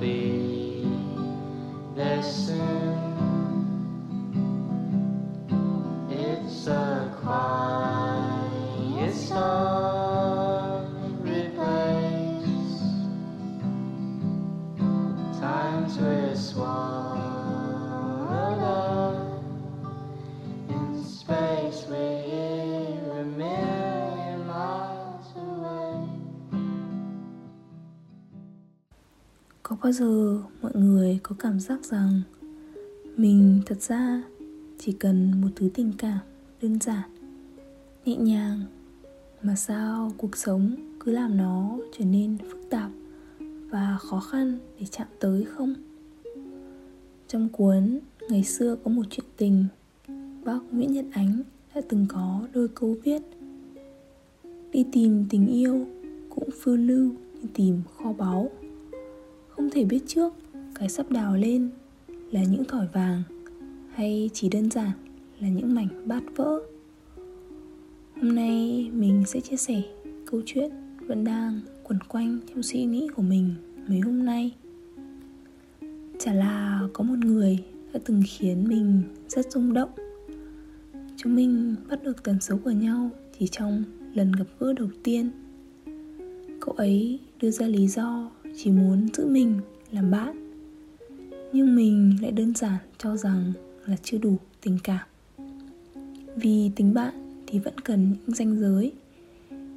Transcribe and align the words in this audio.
be 0.00 0.86
their 1.94 2.22
sin. 2.22 3.05
Có 29.68 29.76
bao 29.82 29.92
giờ 29.92 30.42
mọi 30.62 30.72
người 30.74 31.18
có 31.22 31.36
cảm 31.38 31.60
giác 31.60 31.84
rằng 31.84 32.22
mình 33.16 33.60
thật 33.66 33.82
ra 33.82 34.22
chỉ 34.78 34.92
cần 34.92 35.40
một 35.40 35.48
thứ 35.56 35.68
tình 35.74 35.92
cảm 35.98 36.18
đơn 36.62 36.78
giản, 36.80 37.10
nhẹ 38.04 38.16
nhàng, 38.16 38.60
mà 39.42 39.54
sao 39.56 40.12
cuộc 40.16 40.36
sống 40.36 40.74
cứ 41.00 41.12
làm 41.12 41.36
nó 41.36 41.78
trở 41.98 42.04
nên 42.04 42.38
phức 42.38 42.70
tạp 42.70 42.90
và 43.70 43.96
khó 44.00 44.20
khăn 44.20 44.58
để 44.80 44.86
chạm 44.90 45.06
tới 45.20 45.44
không? 45.44 45.74
Trong 47.28 47.48
cuốn 47.48 47.98
ngày 48.30 48.44
xưa 48.44 48.76
có 48.84 48.90
một 48.90 49.06
chuyện 49.10 49.26
tình, 49.36 49.64
bác 50.44 50.58
nguyễn 50.70 50.92
nhật 50.92 51.06
ánh 51.12 51.42
đã 51.74 51.80
từng 51.88 52.06
có 52.08 52.48
đôi 52.52 52.68
câu 52.68 52.96
viết, 53.04 53.22
đi 54.72 54.84
tìm 54.92 55.26
tình 55.30 55.46
yêu 55.46 55.86
cũng 56.30 56.48
phiêu 56.50 56.76
lưu 56.76 57.12
như 57.34 57.48
tìm 57.54 57.80
kho 57.96 58.12
báu 58.12 58.50
không 59.56 59.70
thể 59.70 59.84
biết 59.84 60.00
trước, 60.06 60.34
cái 60.74 60.88
sắp 60.88 61.10
đào 61.10 61.36
lên 61.36 61.70
là 62.30 62.42
những 62.42 62.64
thỏi 62.64 62.86
vàng 62.92 63.22
hay 63.92 64.30
chỉ 64.32 64.48
đơn 64.48 64.70
giản 64.70 64.90
là 65.40 65.48
những 65.48 65.74
mảnh 65.74 65.88
bát 66.04 66.22
vỡ. 66.36 66.60
Hôm 68.16 68.34
nay 68.34 68.90
mình 68.92 69.24
sẽ 69.26 69.40
chia 69.40 69.56
sẻ 69.56 69.82
câu 70.30 70.42
chuyện 70.46 70.70
vẫn 71.06 71.24
đang 71.24 71.60
quẩn 71.84 71.98
quanh 72.08 72.38
trong 72.48 72.62
suy 72.62 72.84
nghĩ 72.84 73.08
của 73.16 73.22
mình 73.22 73.54
mấy 73.88 74.00
hôm 74.00 74.24
nay. 74.24 74.54
Chả 76.18 76.32
là 76.32 76.82
có 76.92 77.04
một 77.04 77.18
người 77.18 77.58
đã 77.92 78.00
từng 78.04 78.22
khiến 78.26 78.68
mình 78.68 79.02
rất 79.28 79.52
rung 79.52 79.72
động. 79.72 79.90
Chúng 81.16 81.34
mình 81.34 81.74
bắt 81.90 82.02
được 82.02 82.22
tần 82.22 82.40
số 82.40 82.56
của 82.64 82.70
nhau 82.70 83.10
chỉ 83.38 83.48
trong 83.48 83.84
lần 84.14 84.32
gặp 84.32 84.46
gỡ 84.58 84.72
đầu 84.72 84.88
tiên. 85.02 85.30
Cậu 86.60 86.74
ấy 86.74 87.20
đưa 87.40 87.50
ra 87.50 87.66
lý 87.66 87.86
do 87.86 88.30
chỉ 88.56 88.70
muốn 88.70 89.08
giữ 89.14 89.26
mình, 89.26 89.60
làm 89.92 90.10
bạn. 90.10 90.52
Nhưng 91.52 91.76
mình 91.76 92.16
lại 92.22 92.32
đơn 92.32 92.54
giản 92.54 92.78
cho 92.98 93.16
rằng 93.16 93.52
là 93.86 93.96
chưa 94.02 94.18
đủ 94.18 94.36
tình 94.60 94.78
cảm. 94.84 95.06
Vì 96.36 96.70
tính 96.76 96.94
bạn 96.94 97.42
thì 97.46 97.58
vẫn 97.58 97.78
cần 97.78 98.14
những 98.26 98.36
ranh 98.36 98.60
giới, 98.60 98.92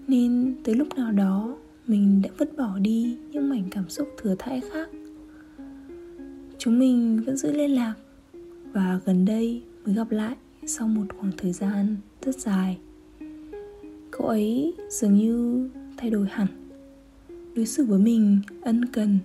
nên 0.07 0.55
tới 0.63 0.75
lúc 0.75 0.87
nào 0.95 1.11
đó 1.11 1.57
mình 1.87 2.21
đã 2.21 2.29
vứt 2.37 2.57
bỏ 2.57 2.77
đi 2.79 3.17
những 3.31 3.49
mảnh 3.49 3.63
cảm 3.71 3.89
xúc 3.89 4.07
thừa 4.21 4.35
thãi 4.39 4.61
khác. 4.71 4.89
Chúng 6.57 6.79
mình 6.79 7.23
vẫn 7.25 7.37
giữ 7.37 7.51
liên 7.51 7.75
lạc 7.75 7.93
và 8.71 8.99
gần 9.05 9.25
đây 9.25 9.61
mới 9.85 9.95
gặp 9.95 10.11
lại 10.11 10.35
sau 10.65 10.87
một 10.87 11.05
khoảng 11.17 11.31
thời 11.37 11.53
gian 11.53 11.95
rất 12.21 12.39
dài. 12.39 12.77
Cậu 14.11 14.27
ấy 14.27 14.73
dường 14.89 15.17
như 15.17 15.69
thay 15.97 16.09
đổi 16.09 16.27
hẳn 16.29 16.47
đối 17.59 17.65
xử 17.65 17.85
với 17.85 17.99
mình 17.99 18.39
ân 18.61 18.85
cần, 18.85 19.19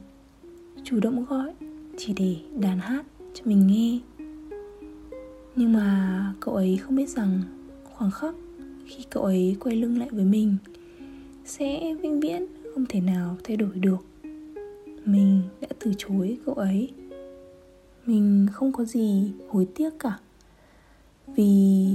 chủ 0.85 1.01
động 1.01 1.25
gọi, 1.25 1.53
chỉ 1.97 2.13
để 2.17 2.37
đàn 2.61 2.79
hát 2.79 3.07
cho 3.35 3.43
mình 3.45 3.67
nghe. 3.67 4.01
Nhưng 5.57 5.73
mà 5.73 6.35
cậu 6.41 6.55
ấy 6.55 6.77
không 6.77 6.97
biết 6.97 7.09
rằng 7.09 7.43
khoảng 7.93 8.11
khắc 8.11 8.35
khi 8.87 9.05
cậu 9.11 9.23
ấy 9.23 9.57
quay 9.61 9.77
lưng 9.77 9.99
lại 9.99 10.09
với 10.13 10.25
mình, 10.25 10.57
sẽ 11.45 11.95
vĩnh 11.95 12.21
viễn 12.21 12.47
không 12.75 12.87
thể 12.89 13.01
nào 13.01 13.37
thay 13.45 13.57
đổi 13.57 13.71
được. 13.75 14.05
Mình 15.05 15.43
đã 15.61 15.69
từ 15.79 15.93
chối 15.99 16.39
cậu 16.47 16.55
ấy. 16.55 16.91
Mình 18.07 18.47
không 18.53 18.73
có 18.73 18.85
gì 18.85 19.33
hối 19.49 19.67
tiếc 19.75 19.99
cả, 19.99 20.19
vì 21.27 21.45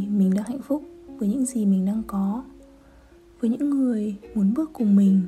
mình 0.09 0.33
đang 0.35 0.45
hạnh 0.47 0.61
phúc 0.61 0.83
với 1.17 1.29
những 1.29 1.45
gì 1.45 1.65
mình 1.65 1.85
đang 1.85 2.03
có, 2.07 2.43
với 3.39 3.49
những 3.49 3.69
người 3.69 4.15
muốn 4.35 4.53
bước 4.53 4.69
cùng 4.73 4.95
mình 4.95 5.21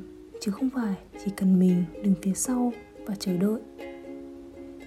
chứ 0.44 0.50
không 0.50 0.70
phải 0.70 0.94
chỉ 1.24 1.30
cần 1.36 1.58
mình 1.58 1.84
đứng 2.02 2.14
phía 2.22 2.32
sau 2.34 2.72
và 3.06 3.14
chờ 3.14 3.36
đợi. 3.36 3.60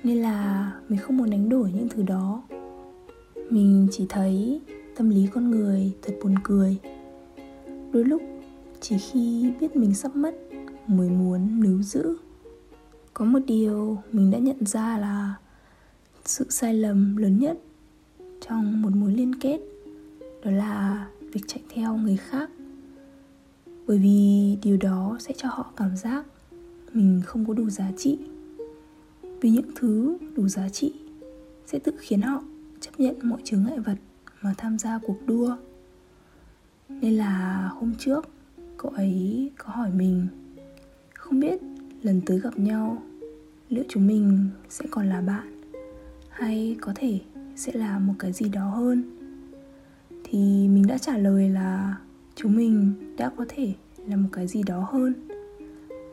Nên 0.03 0.17
là 0.17 0.71
mình 0.89 0.99
không 0.99 1.17
muốn 1.17 1.29
đánh 1.29 1.49
đổi 1.49 1.71
những 1.71 1.89
thứ 1.89 2.03
đó. 2.03 2.43
Mình 3.49 3.87
chỉ 3.91 4.05
thấy 4.09 4.61
tâm 4.95 5.09
lý 5.09 5.27
con 5.33 5.51
người 5.51 5.91
thật 6.01 6.13
buồn 6.23 6.35
cười. 6.43 6.77
Đôi 7.91 8.03
lúc, 8.05 8.21
chỉ 8.81 8.97
khi 8.97 9.53
biết 9.59 9.75
mình 9.75 9.93
sắp 9.93 10.15
mất 10.15 10.35
mới 10.87 11.09
muốn 11.09 11.59
níu 11.59 11.81
giữ. 11.81 12.17
Có 13.13 13.25
một 13.25 13.39
điều 13.47 13.97
mình 14.11 14.31
đã 14.31 14.37
nhận 14.37 14.65
ra 14.65 14.97
là 14.97 15.35
sự 16.25 16.45
sai 16.49 16.73
lầm 16.73 17.17
lớn 17.17 17.39
nhất 17.39 17.57
trong 18.47 18.81
một 18.81 18.91
mối 18.95 19.11
liên 19.11 19.35
kết, 19.39 19.59
đó 20.43 20.51
là 20.51 21.07
việc 21.19 21.41
chạy 21.47 21.63
theo 21.69 21.97
người 21.97 22.17
khác 22.17 22.49
bởi 23.87 23.97
vì 23.97 24.57
điều 24.63 24.77
đó 24.77 25.17
sẽ 25.19 25.33
cho 25.37 25.49
họ 25.51 25.71
cảm 25.75 25.95
giác 25.95 26.25
mình 26.93 27.21
không 27.25 27.45
có 27.47 27.53
đủ 27.53 27.69
giá 27.69 27.91
trị. 27.97 28.19
Vì 29.41 29.49
những 29.49 29.69
thứ 29.75 30.17
đủ 30.35 30.47
giá 30.47 30.69
trị 30.69 30.93
sẽ 31.65 31.79
tự 31.79 31.91
khiến 31.99 32.21
họ 32.21 32.43
chấp 32.79 32.91
nhận 32.97 33.15
mọi 33.23 33.41
chướng 33.43 33.63
ngại 33.63 33.79
vật 33.79 33.97
mà 34.41 34.53
tham 34.57 34.77
gia 34.77 34.99
cuộc 34.99 35.17
đua. 35.25 35.57
Nên 36.89 37.13
là 37.13 37.67
hôm 37.73 37.93
trước, 37.99 38.29
cậu 38.77 38.91
ấy 38.91 39.51
có 39.57 39.73
hỏi 39.73 39.89
mình, 39.91 40.27
không 41.13 41.39
biết 41.39 41.61
lần 42.01 42.21
tới 42.25 42.39
gặp 42.39 42.59
nhau, 42.59 43.03
liệu 43.69 43.83
chúng 43.89 44.07
mình 44.07 44.49
sẽ 44.69 44.85
còn 44.91 45.09
là 45.09 45.21
bạn 45.21 45.61
hay 46.29 46.77
có 46.81 46.91
thể 46.95 47.19
sẽ 47.55 47.73
là 47.73 47.99
một 47.99 48.13
cái 48.19 48.33
gì 48.33 48.49
đó 48.49 48.69
hơn? 48.69 49.03
Thì 50.23 50.67
mình 50.67 50.87
đã 50.87 50.97
trả 50.97 51.17
lời 51.17 51.49
là 51.49 51.97
chúng 52.35 52.55
mình 52.55 52.93
đã 53.17 53.31
có 53.37 53.45
thể 53.49 53.73
là 54.07 54.15
một 54.15 54.29
cái 54.31 54.47
gì 54.47 54.63
đó 54.63 54.87
hơn. 54.91 55.13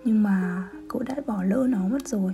Nhưng 0.05 0.23
mà 0.23 0.69
cậu 0.89 1.03
đã 1.03 1.15
bỏ 1.27 1.43
lỡ 1.43 1.67
nó 1.71 1.89
mất 1.89 2.09
rồi. 2.09 2.33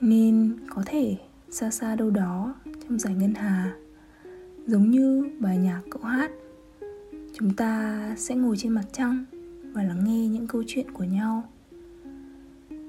Nên 0.00 0.56
có 0.70 0.82
thể 0.86 1.16
xa 1.50 1.70
xa 1.70 1.96
đâu 1.96 2.10
đó 2.10 2.54
trong 2.64 2.98
giải 2.98 3.14
ngân 3.14 3.34
hà, 3.34 3.76
giống 4.66 4.90
như 4.90 5.30
bài 5.40 5.58
nhạc 5.58 5.80
cậu 5.90 6.02
hát, 6.02 6.30
chúng 7.32 7.54
ta 7.54 8.14
sẽ 8.18 8.34
ngồi 8.34 8.56
trên 8.56 8.72
mặt 8.72 8.84
trăng 8.92 9.24
và 9.72 9.82
lắng 9.82 10.04
nghe 10.04 10.28
những 10.28 10.46
câu 10.46 10.62
chuyện 10.66 10.90
của 10.90 11.04
nhau. 11.04 11.48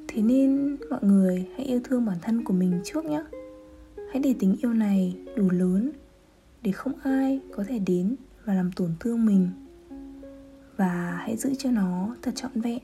Thế 0.07 0.21
nên 0.21 0.77
mọi 0.89 0.99
người 1.03 1.47
hãy 1.55 1.65
yêu 1.65 1.79
thương 1.83 2.05
bản 2.05 2.17
thân 2.21 2.43
của 2.43 2.53
mình 2.53 2.81
trước 2.83 3.05
nhé. 3.05 3.23
Hãy 4.11 4.21
để 4.23 4.35
tình 4.39 4.55
yêu 4.61 4.73
này 4.73 5.15
đủ 5.35 5.49
lớn 5.49 5.91
để 6.61 6.71
không 6.71 6.93
ai 7.03 7.39
có 7.55 7.63
thể 7.67 7.79
đến 7.79 8.15
và 8.49 8.55
làm 8.55 8.71
tổn 8.71 8.91
thương 8.99 9.25
mình. 9.25 9.49
Và 10.77 11.17
hãy 11.21 11.37
giữ 11.37 11.55
cho 11.55 11.71
nó 11.71 12.15
thật 12.21 12.31
trọn 12.35 12.51
vẹn. 12.61 12.79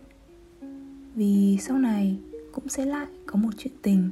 Vì 1.15 1.57
sau 1.61 1.77
này 1.77 2.17
cũng 2.51 2.69
sẽ 2.69 2.85
lại 2.85 3.07
có 3.25 3.39
một 3.39 3.49
chuyện 3.57 3.73
tình. 3.81 4.09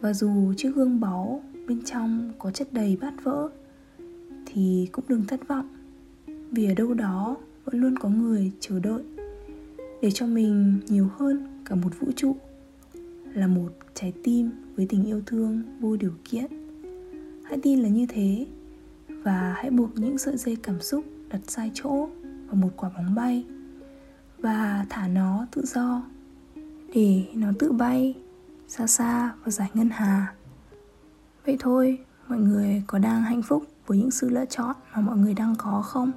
Và 0.00 0.12
dù 0.12 0.54
chiếc 0.56 0.74
gương 0.74 1.00
báu 1.00 1.42
bên 1.66 1.82
trong 1.84 2.32
có 2.38 2.50
chất 2.50 2.72
đầy 2.72 2.96
bát 3.00 3.14
vỡ, 3.24 3.48
thì 4.46 4.88
cũng 4.92 5.04
đừng 5.08 5.24
thất 5.26 5.48
vọng. 5.48 5.68
Vì 6.26 6.66
ở 6.66 6.74
đâu 6.74 6.94
đó 6.94 7.36
vẫn 7.64 7.80
luôn 7.80 7.98
có 7.98 8.08
người 8.08 8.52
chờ 8.60 8.80
đợi 8.80 9.02
để 10.02 10.10
cho 10.10 10.26
mình 10.26 10.80
nhiều 10.88 11.08
hơn 11.16 11.62
cả 11.64 11.74
một 11.74 12.00
vũ 12.00 12.06
trụ, 12.16 12.36
là 13.34 13.46
một 13.46 13.70
trái 13.94 14.12
tim 14.22 14.50
với 14.76 14.86
tình 14.86 15.04
yêu 15.04 15.22
thương 15.26 15.62
vô 15.80 15.96
điều 15.96 16.12
kiện. 16.24 16.46
Hãy 17.42 17.58
tin 17.62 17.80
là 17.80 17.88
như 17.88 18.06
thế 18.08 18.46
và 19.22 19.54
hãy 19.56 19.70
buộc 19.70 19.90
những 19.94 20.18
sợi 20.18 20.36
dây 20.36 20.56
cảm 20.62 20.80
xúc 20.80 21.04
đặt 21.28 21.40
sai 21.48 21.70
chỗ 21.74 22.08
vào 22.46 22.54
một 22.54 22.70
quả 22.76 22.90
bóng 22.96 23.14
bay 23.14 23.44
và 24.38 24.86
thả 24.90 25.08
nó 25.08 25.46
tự 25.50 25.62
do, 25.66 26.02
để 26.94 27.24
nó 27.34 27.48
tự 27.58 27.72
bay 27.72 28.14
xa 28.68 28.86
xa 28.86 29.32
và 29.44 29.50
giải 29.50 29.70
ngân 29.74 29.90
hà. 29.90 30.34
Vậy 31.46 31.56
thôi, 31.60 31.98
mọi 32.28 32.38
người 32.38 32.82
có 32.86 32.98
đang 32.98 33.22
hạnh 33.22 33.42
phúc 33.42 33.64
với 33.86 33.98
những 33.98 34.10
sự 34.10 34.28
lựa 34.28 34.44
chọn 34.44 34.76
mà 34.94 35.00
mọi 35.00 35.16
người 35.16 35.34
đang 35.34 35.54
có 35.58 35.82
không? 35.82 36.12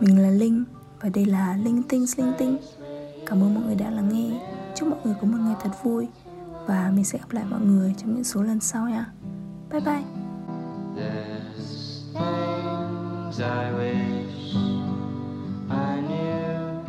Mình 0.00 0.22
là 0.22 0.30
linh 0.30 0.64
và 1.00 1.08
đây 1.08 1.26
là 1.26 1.56
linh 1.56 1.82
tinh 1.82 2.06
linh 2.16 2.32
tinh. 2.38 2.56
Cảm 3.26 3.42
ơn 3.42 3.54
mọi 3.54 3.64
người 3.64 3.74
đã 3.74 3.90
lắng 3.90 4.08
nghe. 4.12 4.40
Chúc 4.76 4.88
mọi 4.88 4.98
người 5.04 5.14
có 5.20 5.26
một 5.26 5.38
ngày 5.40 5.54
thật 5.62 5.70
vui 5.82 6.08
và 6.66 6.92
mình 6.94 7.04
sẽ 7.04 7.18
gặp 7.18 7.30
lại 7.30 7.44
mọi 7.50 7.60
người 7.60 7.94
trong 7.98 8.14
những 8.14 8.24
số 8.24 8.42
lần 8.42 8.60
sau 8.60 8.88
nha. 8.88 9.12
Bye 9.70 9.80
bye. 9.80 10.04
I 12.16 13.72
wish 13.72 14.54
I 15.70 16.00
knew. 16.00 16.84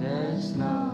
There's 0.00 0.56
nothing 0.56 0.93